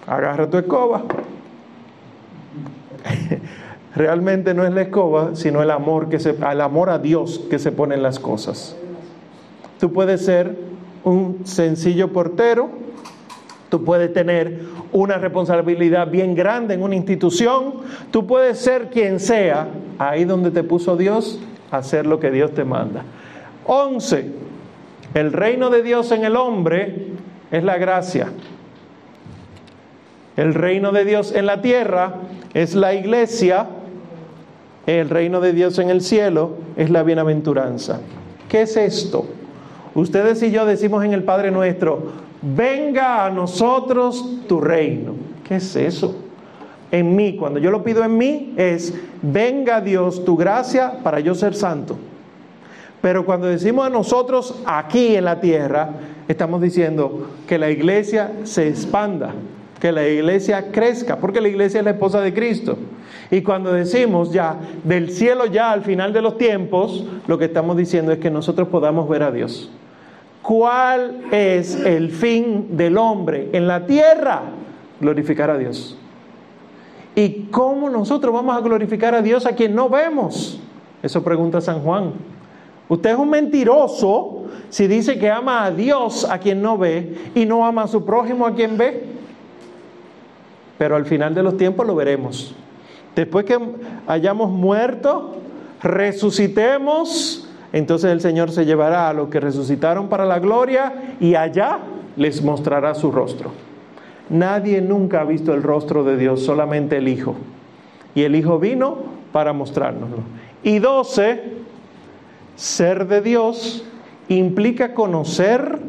[0.08, 1.04] Agarra tu escoba.
[3.96, 7.60] Realmente no es la escoba, sino el amor que se, el amor a Dios que
[7.60, 8.76] se pone en las cosas.
[9.80, 10.58] Tú puedes ser
[11.04, 12.70] un sencillo portero,
[13.70, 17.76] tú puedes tener una responsabilidad bien grande en una institución,
[18.12, 21.39] tú puedes ser quien sea, ahí donde te puso Dios,
[21.71, 23.04] hacer lo que Dios te manda.
[23.65, 24.32] 11.
[25.13, 27.08] El reino de Dios en el hombre
[27.52, 28.28] es la gracia.
[30.36, 32.15] El reino de Dios en la tierra
[32.54, 33.67] es la iglesia.
[34.86, 38.00] El reino de Dios en el cielo es la bienaventuranza.
[38.47, 39.26] ¿Qué es esto?
[39.95, 45.14] Ustedes y yo decimos en el Padre nuestro, venga a nosotros tu reino.
[45.48, 46.16] ¿Qué es eso?
[46.92, 51.36] En mí, cuando yo lo pido en mí, es, venga Dios tu gracia para yo
[51.36, 51.98] ser santo.
[53.02, 55.90] Pero cuando decimos a nosotros aquí en la tierra,
[56.28, 59.34] estamos diciendo que la iglesia se expanda,
[59.80, 62.78] que la iglesia crezca, porque la iglesia es la esposa de Cristo.
[63.30, 67.76] Y cuando decimos ya del cielo ya al final de los tiempos, lo que estamos
[67.76, 69.70] diciendo es que nosotros podamos ver a Dios.
[70.48, 74.44] ¿Cuál es el fin del hombre en la tierra?
[75.02, 75.98] Glorificar a Dios.
[77.16, 80.58] ¿Y cómo nosotros vamos a glorificar a Dios a quien no vemos?
[81.04, 82.14] Eso pregunta San Juan.
[82.88, 87.46] Usted es un mentiroso si dice que ama a Dios a quien no ve y
[87.46, 89.04] no ama a su prójimo a quien ve.
[90.78, 92.56] Pero al final de los tiempos lo veremos.
[93.18, 93.60] Después que
[94.08, 95.36] hayamos muerto,
[95.84, 101.80] resucitemos, entonces el Señor se llevará a los que resucitaron para la gloria y allá
[102.16, 103.52] les mostrará su rostro.
[104.30, 107.36] Nadie nunca ha visto el rostro de Dios, solamente el Hijo.
[108.16, 108.98] Y el Hijo vino
[109.32, 110.20] para mostrárnoslo.
[110.64, 111.44] Y doce,
[112.56, 113.86] ser de Dios
[114.28, 115.80] implica conocer,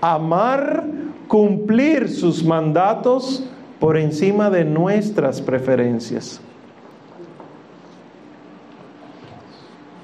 [0.00, 0.84] amar,
[1.28, 3.44] cumplir sus mandatos
[3.78, 6.40] por encima de nuestras preferencias.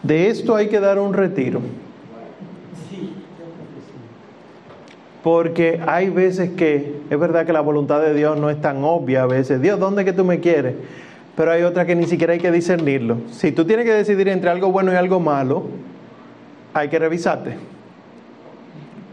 [0.04, 1.60] De esto hay que dar un retiro.
[5.22, 9.22] Porque hay veces que, es verdad que la voluntad de Dios no es tan obvia
[9.22, 9.62] a veces.
[9.62, 10.74] Dios, ¿dónde que tú me quieres?
[11.34, 13.16] Pero hay otra que ni siquiera hay que discernirlo.
[13.30, 15.64] Si tú tienes que decidir entre algo bueno y algo malo,
[16.74, 17.56] hay que revisarte.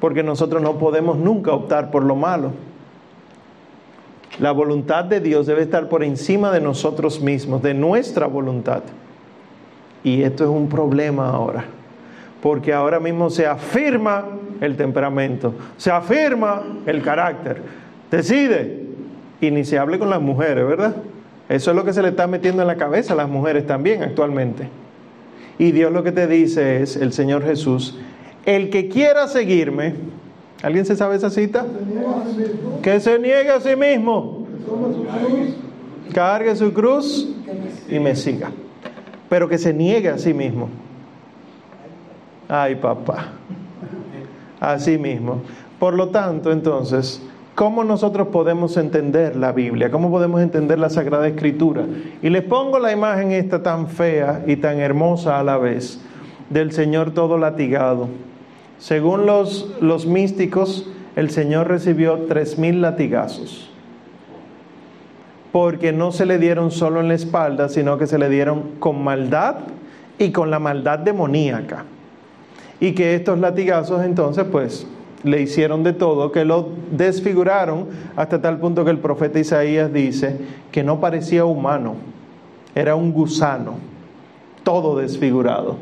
[0.01, 2.51] Porque nosotros no podemos nunca optar por lo malo.
[4.39, 8.83] La voluntad de Dios debe estar por encima de nosotros mismos, de nuestra voluntad.
[10.03, 11.63] Y esto es un problema ahora,
[12.41, 14.25] porque ahora mismo se afirma
[14.59, 17.61] el temperamento, se afirma el carácter,
[18.09, 18.87] decide,
[19.39, 20.95] y ni se hable con las mujeres, ¿verdad?
[21.49, 24.03] Eso es lo que se le está metiendo en la cabeza a las mujeres también
[24.03, 24.69] actualmente.
[25.59, 27.99] Y Dios lo que te dice es, el Señor Jesús,
[28.45, 29.93] el que quiera seguirme,
[30.63, 31.65] ¿alguien se sabe esa cita?
[32.81, 34.47] Que se niegue a sí mismo,
[36.13, 37.29] cargue su cruz
[37.89, 38.51] y me siga
[39.31, 40.67] pero que se niegue a sí mismo.
[42.49, 43.29] Ay, papá.
[44.59, 45.41] A sí mismo.
[45.79, 47.21] Por lo tanto, entonces,
[47.55, 49.89] ¿cómo nosotros podemos entender la Biblia?
[49.89, 51.85] ¿Cómo podemos entender la Sagrada Escritura?
[52.21, 56.01] Y les pongo la imagen esta tan fea y tan hermosa a la vez
[56.49, 58.09] del Señor todo latigado.
[58.79, 63.70] Según los, los místicos, el Señor recibió tres mil latigazos
[65.51, 69.03] porque no se le dieron solo en la espalda, sino que se le dieron con
[69.03, 69.57] maldad
[70.17, 71.85] y con la maldad demoníaca.
[72.79, 74.87] Y que estos latigazos entonces pues
[75.23, 80.37] le hicieron de todo, que lo desfiguraron hasta tal punto que el profeta Isaías dice
[80.71, 81.95] que no parecía humano,
[82.73, 83.75] era un gusano,
[84.63, 85.77] todo desfigurado.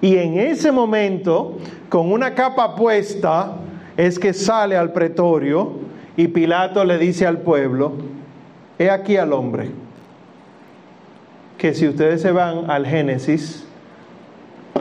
[0.00, 3.56] Y en ese momento, con una capa puesta,
[3.96, 5.72] es que sale al pretorio
[6.16, 7.92] y Pilato le dice al pueblo,
[8.78, 9.70] He aquí al hombre,
[11.56, 13.66] que si ustedes se van al Génesis,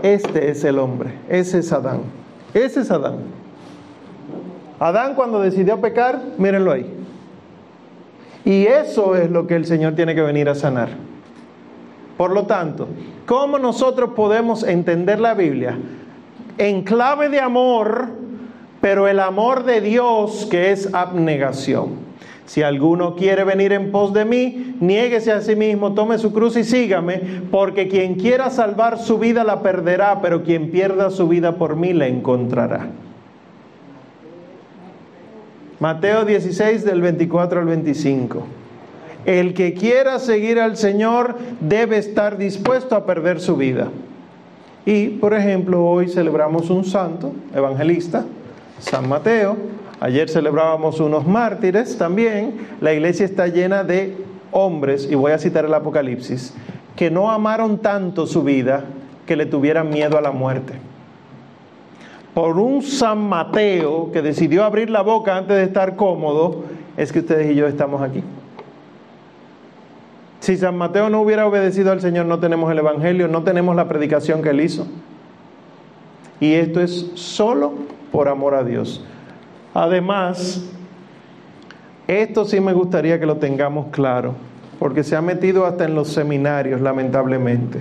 [0.04, 2.02] este es el hombre, ese es Adán,
[2.54, 3.18] ese es Adán.
[4.80, 6.93] Adán cuando decidió pecar, mírenlo ahí.
[8.45, 10.89] Y eso es lo que el Señor tiene que venir a sanar.
[12.16, 12.88] Por lo tanto,
[13.26, 15.78] ¿cómo nosotros podemos entender la Biblia?
[16.58, 18.10] En clave de amor,
[18.80, 22.07] pero el amor de Dios que es abnegación.
[22.48, 26.56] Si alguno quiere venir en pos de mí, niéguese a sí mismo, tome su cruz
[26.56, 27.22] y sígame,
[27.52, 31.91] porque quien quiera salvar su vida la perderá, pero quien pierda su vida por mí
[31.91, 32.88] la encontrará.
[35.80, 38.43] Mateo 16 del 24 al 25.
[39.26, 43.89] El que quiera seguir al Señor debe estar dispuesto a perder su vida.
[44.86, 48.24] Y, por ejemplo, hoy celebramos un santo, evangelista,
[48.80, 49.58] San Mateo.
[50.00, 52.68] Ayer celebrábamos unos mártires también.
[52.82, 54.16] La iglesia está llena de
[54.52, 56.54] hombres, y voy a citar el Apocalipsis,
[56.95, 58.86] que no amaron tanto su vida
[59.26, 60.74] que le tuvieran miedo a la muerte.
[62.34, 66.64] Por un San Mateo que decidió abrir la boca antes de estar cómodo,
[66.95, 68.24] es que ustedes y yo estamos aquí.
[70.39, 73.88] Si San Mateo no hubiera obedecido al Señor, no tenemos el Evangelio, no tenemos la
[73.88, 74.88] predicación que él hizo.
[76.39, 77.74] Y esto es solo
[78.12, 79.04] por amor a Dios.
[79.78, 80.59] Además,
[82.07, 84.34] esto sí me gustaría que lo tengamos claro,
[84.80, 87.78] porque se ha metido hasta en los seminarios, lamentablemente.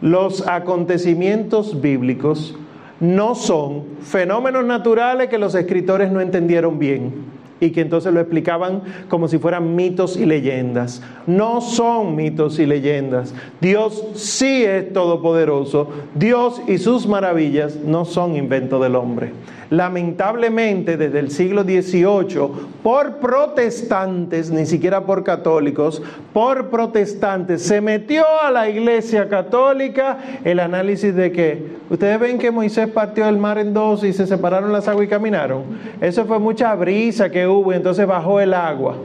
[0.00, 2.56] Los acontecimientos bíblicos
[3.00, 7.12] no son fenómenos naturales que los escritores no entendieron bien
[7.60, 11.02] y que entonces lo explicaban como si fueran mitos y leyendas.
[11.26, 13.34] No son mitos y leyendas.
[13.60, 15.88] Dios sí es todopoderoso.
[16.14, 19.32] Dios y sus maravillas no son invento del hombre
[19.70, 22.50] lamentablemente desde el siglo XVIII,
[22.82, 26.02] por protestantes, ni siquiera por católicos,
[26.32, 32.50] por protestantes, se metió a la iglesia católica el análisis de que, ustedes ven que
[32.50, 35.62] Moisés partió el mar en dos y se separaron las aguas y caminaron.
[36.00, 38.96] Eso fue mucha brisa que hubo y entonces bajó el agua.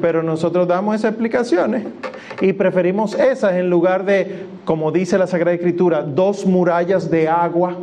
[0.00, 1.84] Pero nosotros damos esas explicaciones
[2.40, 7.76] y preferimos esas en lugar de, como dice la Sagrada Escritura, dos murallas de agua.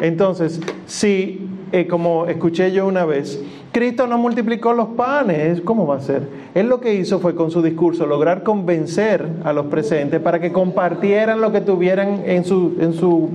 [0.00, 3.40] Entonces, si, eh, como escuché yo una vez,
[3.72, 6.28] Cristo no multiplicó los panes, ¿cómo va a ser?
[6.54, 10.52] Él lo que hizo fue con su discurso lograr convencer a los presentes para que
[10.52, 13.30] compartieran lo que tuvieran en su, en su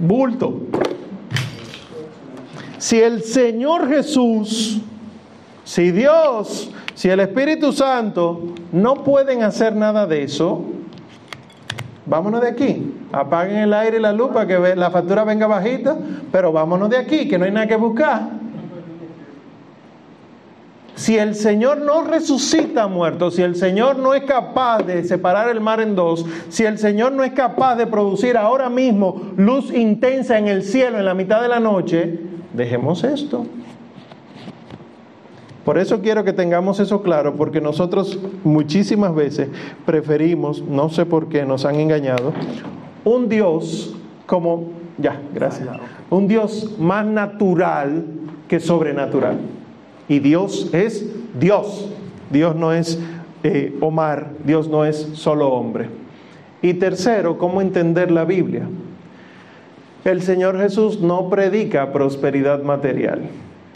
[0.00, 0.62] bulto.
[2.78, 4.82] Si el Señor Jesús
[5.68, 10.64] si Dios, si el Espíritu Santo no pueden hacer nada de eso,
[12.06, 12.94] vámonos de aquí.
[13.12, 15.94] Apaguen el aire y la luz para que la factura venga bajita,
[16.32, 18.30] pero vámonos de aquí, que no hay nada que buscar.
[20.98, 25.60] Si el Señor no resucita muertos, si el Señor no es capaz de separar el
[25.60, 30.36] mar en dos, si el Señor no es capaz de producir ahora mismo luz intensa
[30.38, 32.18] en el cielo en la mitad de la noche,
[32.52, 33.46] dejemos esto.
[35.64, 39.50] Por eso quiero que tengamos eso claro, porque nosotros muchísimas veces
[39.86, 42.32] preferimos, no sé por qué nos han engañado,
[43.04, 43.94] un Dios
[44.26, 44.64] como,
[44.96, 45.68] ya, gracias,
[46.10, 48.04] un Dios más natural
[48.48, 49.57] que sobrenatural.
[50.08, 51.06] Y Dios es
[51.38, 51.90] Dios,
[52.30, 52.98] Dios no es
[53.42, 55.88] eh, Omar, Dios no es solo hombre.
[56.62, 58.68] Y tercero, ¿cómo entender la Biblia?
[60.04, 63.22] El Señor Jesús no predica prosperidad material.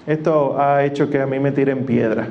[0.07, 2.28] Esto ha hecho que a mí me tiren piedra.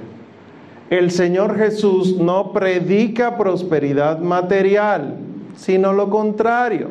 [0.90, 5.16] El Señor Jesús no predica prosperidad material,
[5.56, 6.90] sino lo contrario.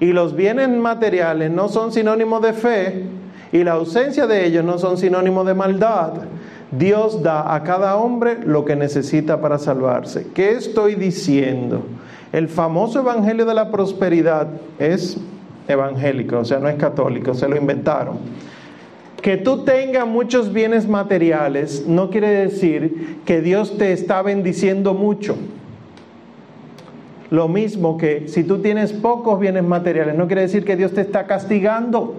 [0.00, 3.04] Y los bienes materiales no son sinónimo de fe
[3.52, 6.12] y la ausencia de ellos no son sinónimo de maldad.
[6.70, 10.26] Dios da a cada hombre lo que necesita para salvarse.
[10.34, 11.82] ¿Qué estoy diciendo?
[12.32, 15.16] El famoso evangelio de la prosperidad es
[15.66, 18.18] evangélico, o sea, no es católico, se lo inventaron.
[19.22, 25.36] Que tú tengas muchos bienes materiales no quiere decir que Dios te está bendiciendo mucho.
[27.30, 31.00] Lo mismo que si tú tienes pocos bienes materiales, no quiere decir que Dios te
[31.00, 32.14] está castigando.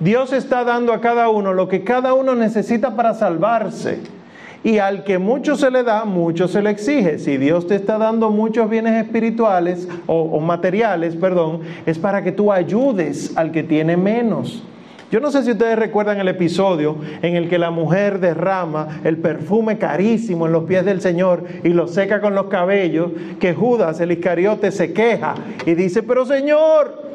[0.00, 3.98] Dios está dando a cada uno lo que cada uno necesita para salvarse.
[4.64, 7.18] Y al que mucho se le da, mucho se le exige.
[7.18, 12.50] Si Dios te está dando muchos bienes espirituales o, materiales, perdón, es para que tú
[12.50, 14.62] ayudes al que tiene menos.
[15.10, 19.18] Yo no sé si ustedes recuerdan el episodio en el que la mujer derrama el
[19.18, 24.00] perfume carísimo en los pies del Señor y lo seca con los cabellos, que Judas,
[24.00, 25.34] el Iscariote, se queja
[25.66, 27.09] y dice, pero Señor,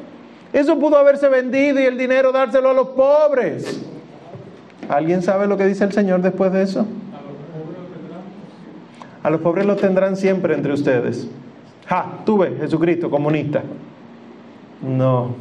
[0.56, 3.84] eso pudo haberse vendido y el dinero dárselo a los pobres.
[4.88, 6.86] ¿Alguien sabe lo que dice el Señor después de eso?
[9.22, 11.28] A los pobres los tendrán siempre entre ustedes.
[11.88, 13.64] Ja, tú ves, Jesucristo, comunista.
[14.82, 15.36] No.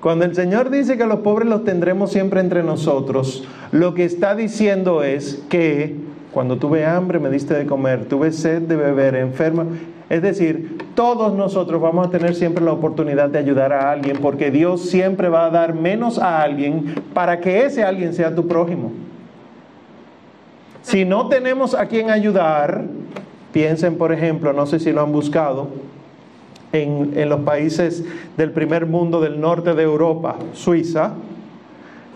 [0.00, 4.04] Cuando el Señor dice que a los pobres los tendremos siempre entre nosotros, lo que
[4.04, 5.94] está diciendo es que
[6.32, 9.64] cuando tuve hambre me diste de comer, tuve sed de beber, enferma.
[10.08, 14.52] Es decir, todos nosotros vamos a tener siempre la oportunidad de ayudar a alguien, porque
[14.52, 18.92] Dios siempre va a dar menos a alguien para que ese alguien sea tu prójimo.
[20.82, 22.84] Si no tenemos a quien ayudar,
[23.52, 25.68] piensen por ejemplo, no sé si lo han buscado,
[26.72, 28.04] en, en, los países
[28.36, 31.14] del primer mundo del norte de Europa, Suiza,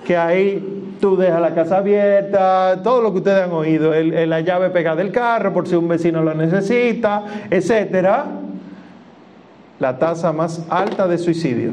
[0.04, 4.70] que ahí tú dejas la casa abierta, todo lo que ustedes han oído, la llave
[4.70, 8.26] pegada del carro por si un vecino lo necesita, etcétera.
[9.78, 11.72] La tasa más alta de suicidio.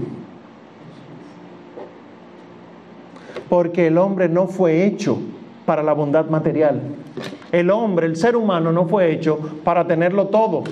[3.49, 5.19] Porque el hombre no fue hecho
[5.65, 6.81] para la bondad material.
[7.51, 10.63] El hombre, el ser humano, no fue hecho para tenerlo todo.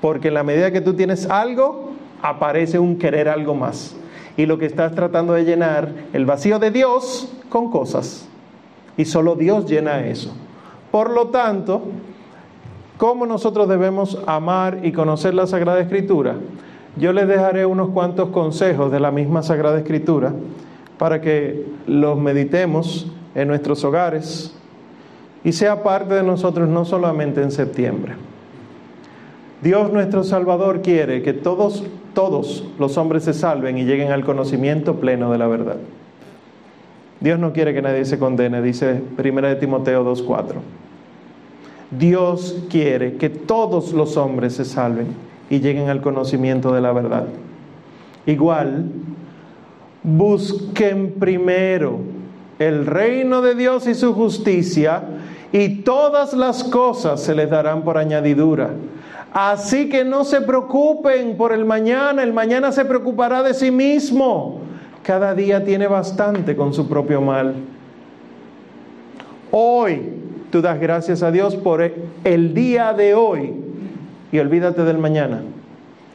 [0.00, 1.90] Porque en la medida que tú tienes algo,
[2.22, 3.97] aparece un querer algo más.
[4.38, 8.26] Y lo que estás tratando de llenar, el vacío de Dios, con cosas.
[8.96, 10.32] Y solo Dios llena eso.
[10.90, 11.82] Por lo tanto,
[12.96, 16.36] ¿cómo nosotros debemos amar y conocer la Sagrada Escritura?
[16.96, 20.32] Yo les dejaré unos cuantos consejos de la misma Sagrada Escritura
[20.98, 24.54] para que los meditemos en nuestros hogares
[25.44, 28.14] y sea parte de nosotros no solamente en septiembre.
[29.62, 31.84] Dios nuestro Salvador quiere que todos,
[32.14, 35.76] todos los hombres se salven y lleguen al conocimiento pleno de la verdad.
[37.20, 40.54] Dios no quiere que nadie se condene, dice 1 de Timoteo 2.4.
[41.90, 45.08] Dios quiere que todos los hombres se salven
[45.50, 47.26] y lleguen al conocimiento de la verdad.
[48.26, 48.84] Igual,
[50.02, 51.98] busquen primero
[52.58, 55.02] el reino de Dios y su justicia
[55.52, 58.70] y todas las cosas se les darán por añadidura.
[59.32, 64.60] Así que no se preocupen por el mañana, el mañana se preocupará de sí mismo.
[65.02, 67.54] Cada día tiene bastante con su propio mal.
[69.50, 70.12] Hoy
[70.50, 71.92] tú das gracias a Dios por
[72.24, 73.54] el día de hoy
[74.32, 75.42] y olvídate del mañana.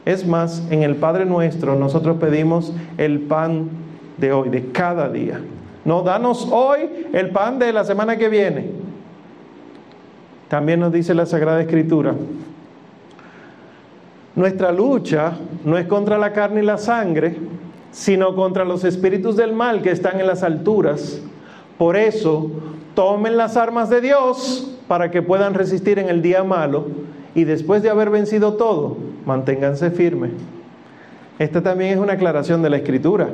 [0.04, 3.70] Es más, en el Padre nuestro nosotros pedimos el pan
[4.18, 5.40] de hoy, de cada día.
[5.84, 8.70] No, danos hoy el pan de la semana que viene.
[10.48, 12.14] También nos dice la Sagrada Escritura
[14.36, 17.36] nuestra lucha no es contra la carne y la sangre,
[17.92, 21.20] sino contra los espíritus del mal que están en las alturas.
[21.78, 22.50] Por eso,
[22.94, 26.86] tomen las armas de Dios para que puedan resistir en el día malo
[27.34, 30.32] y después de haber vencido todo, manténganse firmes.
[31.38, 33.28] Esta también es una aclaración de la escritura.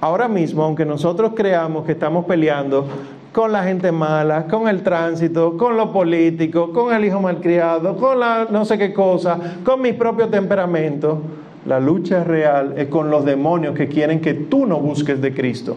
[0.00, 2.86] Ahora mismo, aunque nosotros creamos que estamos peleando
[3.34, 8.20] con la gente mala, con el tránsito, con lo político, con el hijo malcriado, con
[8.20, 11.20] la no sé qué cosa, con mi propio temperamento.
[11.66, 15.76] La lucha real es con los demonios que quieren que tú no busques de Cristo.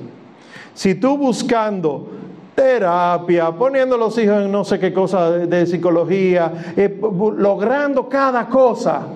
[0.76, 2.08] Si tú buscando
[2.54, 7.02] terapia, poniendo los hijos en no sé qué cosa de, psicología, eh,
[7.38, 9.08] logrando cada cosa,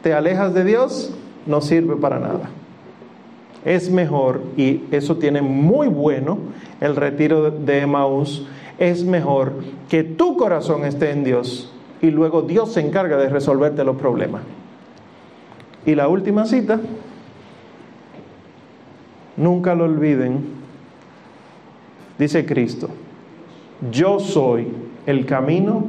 [0.00, 1.12] te alejas de Dios,
[1.44, 2.50] no sirve para nada
[3.64, 6.38] es mejor, y eso tiene muy bueno
[6.80, 8.46] el retiro de Emaús,
[8.78, 9.52] es mejor
[9.88, 14.42] que tu corazón esté en Dios y luego Dios se encarga de resolverte los problemas.
[15.84, 16.80] Y la última cita,
[19.36, 20.44] nunca lo olviden,
[22.18, 22.88] dice Cristo,
[23.90, 24.68] yo soy
[25.06, 25.86] el camino,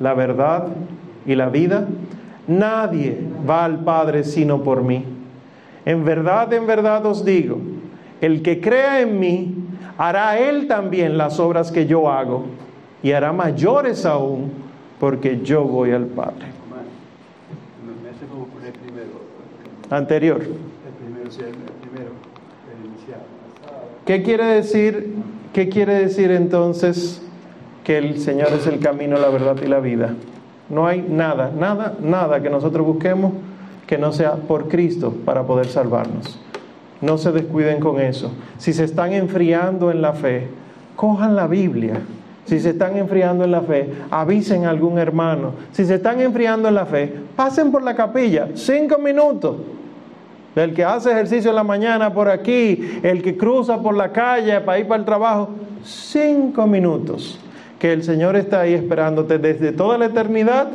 [0.00, 0.68] la verdad
[1.26, 1.86] y la vida,
[2.46, 3.18] nadie
[3.48, 5.04] va al Padre sino por mí.
[5.84, 7.58] En verdad, en verdad os digo,
[8.20, 9.61] el que crea en mí,
[9.98, 12.44] hará él también las obras que yo hago
[13.02, 14.52] y hará mayores aún,
[15.00, 16.46] porque yo voy al Padre.
[19.90, 20.40] Anterior.
[24.06, 25.14] ¿Qué quiere decir?
[25.52, 27.22] ¿Qué quiere decir entonces
[27.84, 30.14] que el Señor es el camino, la verdad y la vida?
[30.70, 33.34] No hay nada, nada, nada que nosotros busquemos
[33.86, 36.40] que no sea por Cristo para poder salvarnos.
[37.02, 38.32] No se descuiden con eso.
[38.58, 40.48] Si se están enfriando en la fe,
[40.96, 42.00] cojan la Biblia.
[42.46, 45.52] Si se están enfriando en la fe, avisen a algún hermano.
[45.72, 49.56] Si se están enfriando en la fe, pasen por la capilla, cinco minutos.
[50.54, 54.60] El que hace ejercicio en la mañana por aquí, el que cruza por la calle
[54.60, 55.50] para ir para el trabajo,
[55.84, 57.38] cinco minutos.
[57.78, 60.68] Que el Señor está ahí esperándote desde toda la eternidad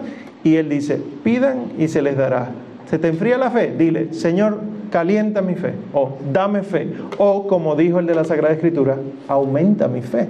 [0.43, 2.49] y Él dice, pidan y se les dará
[2.89, 4.59] se te enfría la fe, dile, Señor,
[4.91, 9.87] calienta mi fe, o dame fe, o como dijo el de la Sagrada Escritura, aumenta
[9.87, 10.27] mi fe,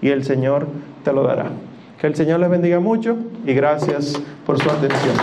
[0.00, 0.66] y el Señor
[1.04, 1.46] te lo dará.
[2.00, 5.14] Que el Señor les bendiga mucho y gracias por su atención.